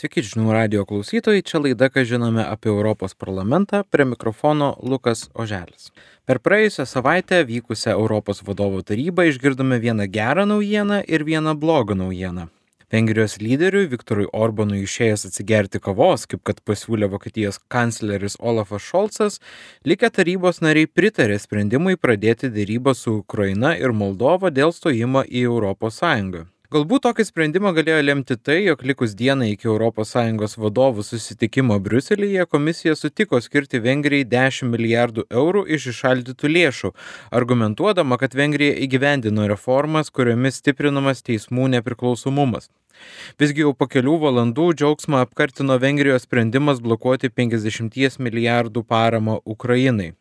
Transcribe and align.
Sveiki, 0.00 0.22
žinių 0.24 0.54
radio 0.56 0.86
klausytojai, 0.88 1.42
čia 1.44 1.58
laida, 1.60 1.90
ką 1.92 2.06
žinome 2.08 2.40
apie 2.48 2.70
Europos 2.72 3.12
parlamentą, 3.12 3.82
prie 3.84 4.06
mikrofono 4.08 4.70
Lukas 4.80 5.26
Oželis. 5.36 5.90
Per 6.24 6.38
praėjusią 6.40 6.86
savaitę 6.88 7.42
vykusią 7.44 7.92
Europos 7.98 8.38
vadovų 8.46 8.80
tarybą 8.88 9.26
išgirdome 9.28 9.76
vieną 9.82 10.06
gerą 10.08 10.46
naujieną 10.48 11.02
ir 11.04 11.24
vieną 11.28 11.52
blogą 11.52 11.98
naujieną. 12.00 12.46
Vengrijos 12.88 13.36
lyderiui 13.42 13.90
Viktorui 13.90 14.24
Orbanui 14.32 14.80
išėjęs 14.86 15.26
atsigerti 15.28 15.82
kavos, 15.84 16.24
kaip 16.30 16.46
kad 16.48 16.62
pasiūlė 16.64 17.10
Vokietijos 17.12 17.60
kancleris 17.68 18.38
Olafas 18.40 18.86
Šolcas, 18.86 19.36
likę 19.84 20.08
tarybos 20.08 20.62
nariai 20.64 20.88
pritarė 20.88 21.36
sprendimui 21.44 22.00
pradėti 22.00 22.48
dėrybą 22.48 22.96
su 22.96 23.18
Ukraina 23.18 23.74
ir 23.76 23.92
Moldova 23.92 24.48
dėl 24.48 24.72
stojimo 24.72 25.26
į 25.28 25.44
ES. 25.50 26.50
Galbūt 26.70 27.02
tokį 27.02 27.24
sprendimą 27.26 27.72
galėjo 27.74 28.02
lemti 28.04 28.36
tai, 28.38 28.60
jog 28.62 28.84
likus 28.86 29.16
dienai 29.18 29.48
iki 29.56 29.66
ES 29.66 30.52
vadovų 30.64 31.02
susitikimo 31.02 31.78
Briuselėje 31.82 32.44
komisija 32.46 32.94
sutiko 32.94 33.40
skirti 33.42 33.80
Vengrijai 33.82 34.22
10 34.22 34.70
milijardų 34.70 35.24
eurų 35.34 35.64
iš 35.66 35.88
išaldytų 35.90 36.50
lėšų, 36.54 36.92
argumentuodama, 37.34 38.20
kad 38.22 38.38
Vengrija 38.38 38.76
įgyvendino 38.86 39.48
reformas, 39.50 40.14
kuriomis 40.14 40.62
stiprinamas 40.62 41.26
teismų 41.26 41.66
nepriklausomumas. 41.74 42.70
Visgi 43.40 43.64
jau 43.64 43.72
po 43.76 43.88
kelių 43.90 44.16
valandų 44.24 44.70
džiaugsmą 44.76 45.22
apkartino 45.24 45.78
Vengrijos 45.80 46.26
sprendimas 46.26 46.80
blokuoti 46.84 47.30
50 47.30 48.18
milijardų 48.20 48.82
paramą 48.84 49.40
Ukrainai. 49.44 50.12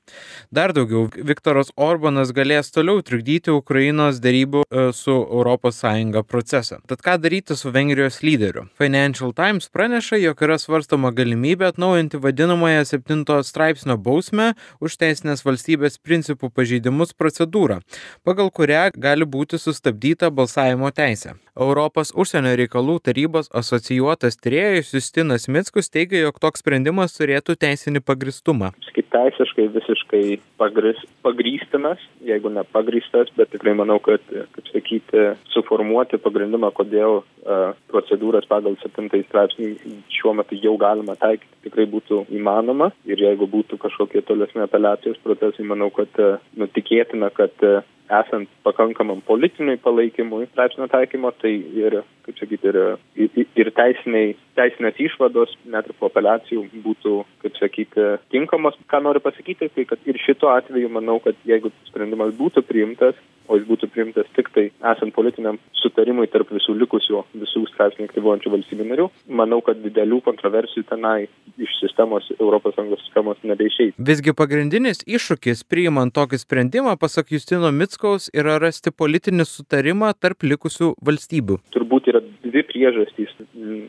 Dar 0.51 0.73
daugiau, 0.73 1.07
Viktoras 1.13 1.71
Orbanas 1.75 2.31
galės 2.33 2.71
toliau 2.73 3.01
trukdyti 3.05 3.51
Ukrainos 3.53 4.21
dėrybų 4.23 4.63
e, 4.65 4.85
su 4.93 5.15
ES 5.19 5.81
procesą. 6.27 6.79
Tad 6.87 7.03
ką 7.05 7.17
daryti 7.21 7.55
su 7.55 7.71
Vengrijos 7.71 8.21
lyderiu? 8.23 8.67
Financial 8.77 9.33
Times 9.33 9.69
praneša, 9.69 10.17
jog 10.23 10.41
yra 10.45 10.57
svarstama 10.61 11.11
galimybė 11.15 11.69
atnaujinti 11.69 12.17
vadinamąją 12.17 12.85
7 12.85 13.25
straipsnio 13.43 13.97
bausmę 13.97 14.53
už 14.79 14.97
teisinės 15.01 15.45
valstybės 15.45 15.99
principų 15.99 16.49
pažeidimus 16.53 17.13
procedūrą, 17.13 17.81
pagal 18.23 18.51
kurią 18.51 18.89
gali 18.95 19.25
būti 19.25 19.59
sustabdyta 19.61 20.31
balsavimo 20.31 20.91
teisė. 20.95 21.35
Europos 21.59 22.13
užsienio 22.15 22.53
reikalų 22.55 22.68
tarybos 23.03 23.49
asocijuotas 23.53 24.37
tyrėjas 24.37 24.93
Justinas 24.93 25.49
Mickus 25.49 25.89
teigia, 25.89 26.23
jog 26.27 26.39
toks 26.39 26.63
sprendimas 26.63 27.17
turėtų 27.17 27.57
teisinį 27.59 28.01
pagristumą. 28.05 28.71
Teisiškai 29.09 29.67
visiškai 29.73 30.23
pagris, 30.61 30.99
pagrystinas, 31.25 32.01
jeigu 32.25 32.51
ne 32.53 32.63
pagristas, 32.73 33.31
bet 33.37 33.51
tikrai 33.53 33.73
manau, 33.77 33.97
kad, 34.03 34.23
kaip 34.55 34.71
sakyti, 34.71 35.25
suformuoti 35.53 36.19
pagrindimą, 36.21 36.71
kodėl 36.77 37.21
uh, 37.21 37.71
procedūras 37.91 38.47
pagal 38.49 38.77
7 38.83 39.09
straipsnį 39.27 39.71
šiuo 40.13 40.35
metu 40.37 40.59
jau 40.61 40.75
galima 40.81 41.17
taikyti, 41.19 41.63
tikrai 41.67 41.87
būtų 41.89 42.25
įmanoma. 42.37 42.91
Ir 43.09 43.21
jeigu 43.25 43.49
būtų 43.49 43.79
kažkokie 43.81 44.21
tolesni 44.27 44.61
apeliacijos 44.65 45.21
procesai, 45.25 45.65
manau, 45.65 45.89
kad 45.95 46.21
uh, 46.21 46.37
nutikėtina, 46.59 47.33
kad 47.33 47.65
uh, 47.65 47.81
esant 48.09 48.49
pakankamam 48.65 49.21
politiniui 49.25 49.77
palaikymui 49.83 50.47
straipsnio 50.49 50.87
taikymo, 50.89 51.31
tai 51.41 51.51
ir, 51.77 51.99
kaip 52.25 52.39
sakyti, 52.41 52.71
ir, 52.71 52.79
ir, 53.25 53.45
ir 53.61 53.71
teisiniai, 53.77 54.33
teisinės 54.57 54.99
išvados, 55.05 55.53
net 55.69 55.89
ir 55.89 55.97
po 55.99 56.09
apeliacijų 56.09 56.65
būtų, 56.85 57.15
kaip 57.43 57.59
sakyti, 57.61 58.07
tinkamos. 58.33 58.77
Ką 58.89 58.98
noriu 59.03 59.23
pasakyti, 59.23 59.71
tai 59.75 59.85
kad 59.89 60.07
ir 60.09 60.19
šituo 60.21 60.51
atveju 60.53 60.89
manau, 60.93 61.19
kad 61.23 61.37
jeigu 61.47 61.71
sprendimas 61.89 62.33
būtų 62.37 62.63
priimtas, 62.67 63.17
o 63.49 63.57
jis 63.57 63.65
būtų 63.65 63.89
priimtas 63.93 64.27
tik 64.37 64.51
tai 64.53 64.67
esant 64.91 65.13
politiniam 65.15 65.57
sutarimui 65.81 66.27
tarp 66.29 66.51
visų 66.53 66.75
likusių, 66.83 67.23
visų 67.41 67.63
straipsnį 67.71 68.05
aktyvuojančių 68.09 68.53
valstybių 68.53 68.87
narių, 68.91 69.07
manau, 69.41 69.59
kad 69.65 69.81
didelių 69.81 70.21
kontroversijų 70.27 70.85
tenai 70.91 71.27
iš 71.57 71.73
sistemos, 71.81 72.29
ES 72.35 73.03
sistemos 73.03 73.41
nebeišeis. 73.43 73.95
Visgi 74.11 74.35
pagrindinis 74.37 75.01
iššūkis 75.07 75.65
priimant 75.69 76.13
tokį 76.15 76.41
sprendimą, 76.43 76.95
pasak 77.01 77.33
Justino 77.33 77.71
Mitskaus, 77.73 78.29
yra 78.37 78.59
rasti 78.61 78.93
politinį 78.93 79.47
sutarimą 79.49 80.13
tarp 80.21 80.45
likusių 80.45 80.93
valstybių. 81.09 81.59
Turbūt 81.73 82.11
yra 82.13 82.21
dvi 82.45 82.65
priežastys 82.69 83.33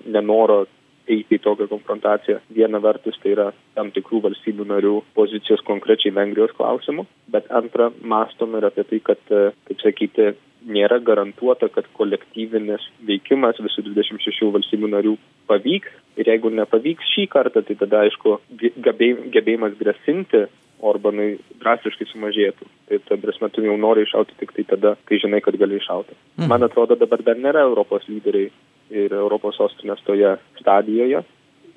nenoro 0.08 0.64
eiti 1.10 1.38
į 1.38 1.42
tokią 1.44 1.68
konfrontaciją. 1.70 2.40
Viena 2.54 2.80
vertus 2.82 3.18
tai 3.22 3.34
yra 3.34 3.48
tam 3.78 3.90
tikrų 3.94 4.22
valstybių 4.28 4.68
narių 4.70 4.94
pozicijos 5.16 5.64
konkrečiai 5.66 6.14
Vengrijos 6.16 6.54
klausimų, 6.58 7.06
bet 7.34 7.50
antra, 7.50 7.90
mastom 8.02 8.56
ir 8.58 8.68
apie 8.70 8.86
tai, 8.90 9.02
kad, 9.10 9.22
e, 9.30 9.50
kaip 9.68 9.84
sakyti, 9.84 10.30
nėra 10.68 11.00
garantuota, 11.00 11.70
kad 11.72 11.88
kolektyvinis 11.96 12.84
veikimas 13.08 13.60
visų 13.62 13.86
26 13.88 14.50
valstybių 14.56 14.90
narių 14.94 15.16
pavyks. 15.48 15.94
Ir 16.20 16.28
jeigu 16.28 16.50
nepavyks 16.52 17.12
šį 17.14 17.28
kartą, 17.32 17.62
tai 17.64 17.76
tada, 17.80 18.04
aišku, 18.04 18.40
gebėjimas 18.84 19.78
grasinti 19.80 20.46
Orbanui 20.80 21.34
drastiškai 21.60 22.06
sumažėtų. 22.08 22.66
Tai 22.88 22.98
ta 23.08 23.16
prasme, 23.20 23.50
tu 23.52 23.64
jau 23.64 23.76
nori 23.80 24.06
iššauti 24.06 24.36
tik 24.40 24.54
tai 24.56 24.64
tada, 24.70 24.94
kai 25.08 25.18
žinai, 25.20 25.42
kad 25.44 25.58
gali 25.60 25.76
iššauti. 25.76 26.16
Mm. 26.38 26.48
Man 26.48 26.64
atrodo, 26.64 26.96
dabar 26.96 27.20
dar 27.26 27.36
nėra 27.36 27.66
Europos 27.68 28.06
lyderiai 28.08 28.48
ir 28.90 29.14
Europos 29.14 29.58
sostinės 29.60 30.02
toje 30.06 30.36
stadijoje. 30.60 31.22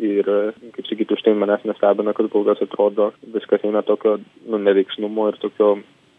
Ir, 0.04 0.28
kaip 0.74 0.88
sakyti, 0.90 1.14
už 1.14 1.22
tai 1.22 1.36
manęs 1.38 1.64
nestebina, 1.70 2.16
kad 2.18 2.28
kol 2.34 2.46
kas 2.48 2.64
atrodo 2.66 3.12
viskas 3.36 3.62
eina 3.64 3.84
tokio 3.86 4.18
nu, 4.50 4.58
neveiksnumo 4.58 5.28
ir 5.30 5.38
tokio, 5.42 5.76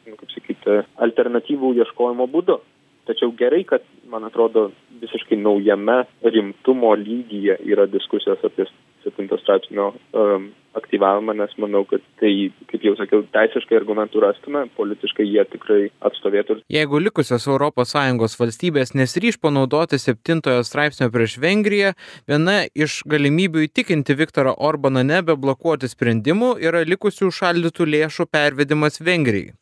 nu, 0.06 0.15
kaip 0.21 0.31
sakyti, 0.31 0.78
alternatyvų 1.06 1.75
ieškojimo 1.83 2.28
būdu. 2.31 2.60
Tačiau 3.04 3.34
gerai, 3.37 3.65
kad, 3.69 3.83
man 4.09 4.25
atrodo, 4.25 4.71
visiškai 5.03 5.37
naujame 5.37 6.04
rimtumo 6.22 6.94
lygyje 6.97 7.59
yra 7.69 7.84
diskusijos 7.91 8.47
apie 8.47 8.65
7 9.04 9.27
straipsnio 9.43 9.91
um, 10.16 10.47
aktyvavimą, 10.79 11.35
nes 11.39 11.53
manau, 11.61 11.85
kad 11.89 12.03
tai, 12.21 12.33
kaip 12.71 12.85
jau 12.87 12.95
sakiau, 12.99 13.23
teisiškai 13.35 13.79
argumentų 13.79 14.23
rastume, 14.25 14.65
politiškai 14.79 15.27
jie 15.27 15.45
tikrai 15.53 15.81
atstovėtų. 16.05 16.61
Jeigu 16.73 17.01
likusios 17.03 17.47
ES 17.49 18.37
valstybės 18.41 18.95
nesiryš 18.99 19.39
panaudoti 19.43 19.99
7 20.01 20.41
straipsnio 20.67 21.11
prieš 21.15 21.37
Vengriją, 21.43 21.93
viena 22.31 22.65
iš 22.75 23.03
galimybių 23.11 23.67
įtikinti 23.69 24.17
Viktorą 24.19 24.55
Orbaną 24.59 25.05
nebeblokuoti 25.07 25.91
sprendimų 25.91 26.55
yra 26.63 26.84
likusių 26.89 27.31
šaldytų 27.34 27.89
lėšų 27.95 28.29
pervedimas 28.33 29.01
Vengrijai. 29.01 29.55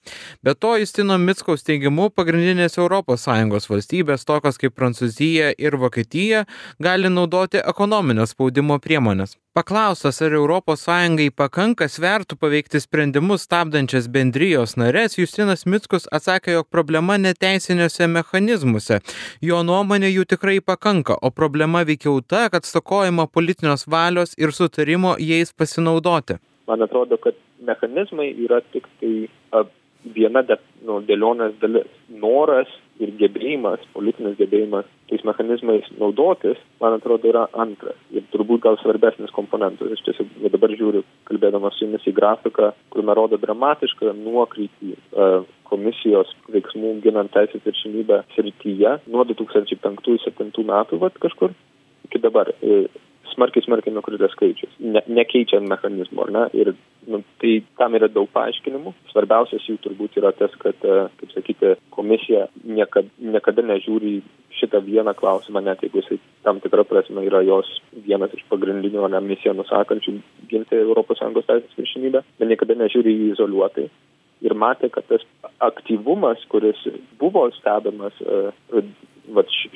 Be 0.43 0.55
to, 0.55 0.77
Justino 0.81 1.19
Mitskaus 1.19 1.67
teigimu, 1.67 2.11
pagrindinės 2.11 2.79
ES 2.79 3.69
valstybės, 3.71 4.27
tokios 4.29 4.59
kaip 4.61 4.75
Prancūzija 4.79 5.53
ir 5.59 5.77
Vokietija, 5.77 6.45
gali 6.83 7.11
naudoti 7.13 7.63
ekonominio 7.63 8.27
spaudimo 8.27 8.79
priemonės. 8.83 9.37
Paklaustas, 9.53 10.23
ar 10.25 10.33
ES 10.33 11.35
pakanka 11.37 11.85
svertų 11.85 12.39
paveikti 12.41 12.81
sprendimus 12.81 13.43
stabdančias 13.45 14.07
bendrijos 14.09 14.79
narės, 14.81 15.19
Justinas 15.19 15.67
Mickus 15.67 16.09
atsakė, 16.09 16.55
jog 16.55 16.71
problema 16.73 17.19
neteisiniuose 17.21 18.09
mechanizmuose. 18.09 19.03
Jo 19.45 19.61
nuomonė 19.61 20.09
jų 20.09 20.25
tikrai 20.33 20.57
pakanka, 20.65 21.19
o 21.21 21.29
problema 21.31 21.85
veikiau 21.85 22.23
ta, 22.25 22.47
kad 22.49 22.65
stokojama 22.65 23.27
politinios 23.29 23.85
valios 23.85 24.33
ir 24.41 24.57
sutarimo 24.57 25.19
jais 25.21 25.53
pasinaudoti. 25.53 26.39
Man 26.67 26.89
atrodo, 26.89 27.21
kad 27.21 27.37
mechanizmai 27.61 28.33
yra 28.33 28.63
tik 28.73 28.89
tai 29.03 29.29
viena 30.17 30.47
nu, 30.81 31.03
dėlionės 31.05 31.61
dalis. 31.61 31.93
Noras 32.09 32.73
ir 33.05 33.13
gebėjimas, 33.21 33.85
politinis 33.93 34.41
gebėjimas 34.41 34.89
tais 35.11 35.29
mechanizmais 35.29 35.85
naudotis, 36.01 36.57
man 36.81 36.97
atrodo, 36.97 37.29
yra 37.29 37.51
antras 37.53 38.01
turbūt 38.33 38.63
gal 38.65 38.79
svarbesnis 38.81 39.33
komponentas. 39.37 39.93
Aš 39.95 40.05
tiesiog 40.07 40.51
dabar 40.53 40.73
žiūriu, 40.77 41.05
kalbėdamas 41.29 41.77
su 41.79 41.87
jumis 41.87 42.07
į 42.09 42.15
grafiką, 42.17 42.73
kuriame 42.93 43.17
rodo 43.19 43.39
dramatišką 43.41 44.15
nuokrypį 44.19 44.93
uh, 44.95 45.47
komisijos 45.69 46.33
veiksmų 46.53 46.99
ginant 47.05 47.33
teisės 47.35 47.65
viršinybę 47.65 48.23
srityje 48.37 48.99
nuo 49.13 49.25
2005-2007 49.31 50.67
metų, 50.69 51.01
vat 51.03 51.17
kažkur 51.23 51.55
iki 52.09 52.21
dabar. 52.23 52.53
Ir 52.61 52.91
smarkiai, 53.33 53.65
smarkiai 53.65 53.95
nukritęs 53.97 54.35
skaičius, 54.37 54.73
ne, 54.81 55.03
nekeičiant 55.09 55.69
mechanizmo, 55.69 56.27
ar 56.27 56.35
ne? 56.35 56.45
Ir 56.57 56.75
nu, 57.13 57.23
tai 57.43 57.55
tam 57.79 57.97
yra 57.99 58.09
daug 58.11 58.29
paaiškinimų. 58.35 58.95
Svarbiausias 59.13 59.67
jų 59.69 59.79
turbūt 59.85 60.17
yra 60.21 60.33
tas, 60.37 60.55
kad, 60.63 60.79
e, 60.85 61.07
kaip 61.21 61.35
sakyti, 61.35 61.75
komisija 61.95 62.47
niekada, 62.65 63.13
niekada 63.21 63.65
nežiūri 63.69 64.21
šitą 64.59 64.83
vieną 64.85 65.15
klausimą, 65.19 65.63
net 65.65 65.83
jeigu 65.85 66.03
jisai 66.03 66.19
tam 66.47 66.61
tikrą 66.63 66.85
prasme 66.89 67.25
yra 67.27 67.43
jos 67.47 67.69
vienas 68.07 68.35
iš 68.37 68.45
pagrindinių 68.51 69.09
ne, 69.13 69.21
misiją 69.25 69.55
nusakančių 69.59 70.17
ginti 70.51 70.81
ES 70.83 71.23
teisės 71.49 71.79
viršinybę, 71.79 72.25
bet 72.39 72.51
niekada 72.51 72.79
nežiūri 72.83 73.15
jį 73.17 73.31
izoliuotai. 73.35 73.89
Ir 74.43 74.55
matė, 74.59 74.91
kad 74.91 75.07
tas 75.07 75.23
aktyvumas, 75.63 76.41
kuris 76.51 76.81
buvo 77.21 77.45
stebimas 77.55 78.17
uh, 78.27 78.51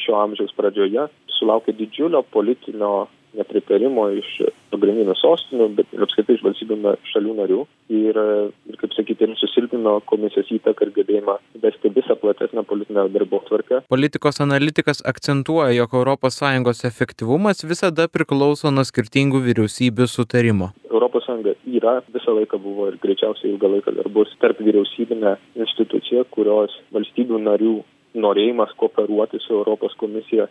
šio 0.02 0.16
amžiaus 0.18 0.54
pradžioje, 0.58 1.06
sulaukė 1.38 1.74
didžiulio 1.76 2.24
politinio 2.34 3.06
nepritarimo 3.36 4.08
iš 4.16 4.30
pagrindinių 4.72 5.14
sostinių, 5.20 5.68
bet 5.78 5.92
ir 5.94 6.04
apskritai 6.06 6.36
iš 6.36 6.44
valstybių 6.46 6.94
šalių 7.12 7.34
narių. 7.40 7.60
Ir, 7.96 8.18
ir 8.70 8.78
kaip 8.80 8.94
sakyti, 8.96 9.26
ir 9.26 9.36
susilpino 9.40 9.96
komisijos 10.10 10.50
įtaką 10.58 10.88
ir 10.88 10.94
gebėjimą 10.96 11.36
vesti 11.62 11.92
visą 11.94 12.16
platesnę 12.20 12.64
politinę 12.68 13.06
darbo 13.14 13.42
tvarkę. 13.48 13.82
Politikos 13.92 14.40
analitikas 14.44 15.02
akcentuoja, 15.06 15.74
jog 15.76 15.94
ES 15.96 16.84
efektyvumas 16.90 17.64
visada 17.64 18.08
priklauso 18.08 18.70
nuo 18.70 18.84
skirtingų 18.84 19.42
vyriausybių 19.46 20.08
sutarimo. 20.10 20.72
ES 20.90 21.56
yra 21.76 22.00
visą 22.12 22.34
laiką 22.36 22.58
buvo 22.62 22.88
ir 22.90 22.98
greičiausiai 23.02 23.52
ilgą 23.52 23.70
laiką 23.72 23.94
dar 23.96 24.08
bus 24.12 24.30
tarp 24.40 24.60
vyriausybinė 24.62 25.36
institucija, 25.58 26.24
kurios 26.30 26.74
valstybių 26.94 27.40
narių 27.42 27.74
norėjimas 28.16 28.72
kooperuoti 28.80 29.40
su 29.44 29.54
Europos 29.54 29.94
komisija 30.00 30.46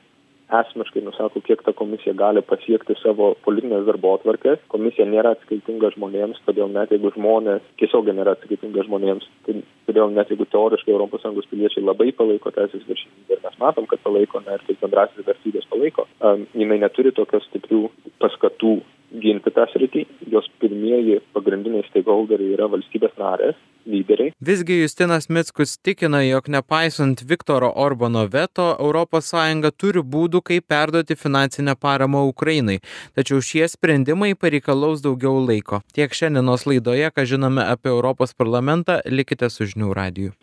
esmiškai 0.53 1.01
nusako, 1.05 1.41
kiek 1.41 1.63
ta 1.65 1.73
komisija 1.73 2.13
gali 2.17 2.41
pasiekti 2.45 2.95
savo 3.01 3.33
politinės 3.45 3.85
darbo 3.87 4.13
atvarkės. 4.17 4.61
Komisija 4.71 5.07
nėra 5.09 5.33
atskaitinga 5.35 5.91
žmonėms, 5.95 6.41
todėl 6.45 6.69
net 6.73 6.93
jeigu 6.93 7.11
žmonės 7.15 7.65
tiesiog 7.81 8.11
nėra 8.13 8.35
atskaitinga 8.37 8.85
žmonėms, 8.87 9.27
tai 9.47 9.59
todėl 9.89 10.13
net 10.13 10.31
jeigu 10.33 10.47
teoriškai 10.53 10.95
ES 10.95 11.49
piliečiai 11.51 11.85
labai 11.85 12.11
palaiko 12.11 12.51
teisės 12.53 12.85
viršinybę 12.87 13.37
ir 13.37 13.43
mes 13.43 13.59
matom, 13.61 13.87
kad 13.89 14.01
palaiko, 14.05 14.41
na 14.45 14.57
ir 14.57 14.65
kaip 14.67 14.81
bendrasis 14.81 15.25
vertybės 15.27 15.69
palaiko, 15.71 16.07
um, 16.21 16.45
jinai 16.53 16.79
neturi 16.83 17.13
tokios 17.15 17.45
stiprių 17.49 17.85
paskatų 18.21 18.75
ginti 19.21 19.53
tą 19.53 19.65
sritį. 19.71 20.05
Jos 20.33 20.47
pirmieji 20.61 21.21
pagrindiniai 21.35 21.85
stakeholderiai 21.89 22.55
yra 22.57 22.69
valstybės 22.71 23.15
narės, 23.21 23.57
lyderiai. 23.85 24.33
Visgi 24.39 24.79
Justinas 24.81 25.29
Mitskus 25.29 25.77
tikina, 25.77 26.21
jog 26.25 26.49
nepaisant 26.49 27.21
Viktoro 27.29 27.71
Orbano 27.75 28.25
veto, 28.27 28.71
ES 28.79 29.31
turi 29.77 30.01
būdų, 30.01 30.41
kaip 30.41 30.67
perduoti 30.67 31.15
finansinę 31.15 31.75
paramą 31.75 32.25
Ukrainai. 32.27 32.79
Tačiau 33.15 33.41
šie 33.41 33.67
sprendimai 33.69 34.35
pareikalaus 34.35 35.01
daugiau 35.01 35.39
laiko. 35.45 35.81
Tiek 35.93 36.13
šiandienos 36.13 36.65
laidoje, 36.65 37.11
ką 37.11 37.25
žinome 37.25 37.61
apie 37.61 37.89
Europos 37.89 38.33
parlamentą, 38.33 38.99
likite 39.05 39.49
su 39.49 39.65
žinių 39.65 39.93
radiju. 39.93 40.33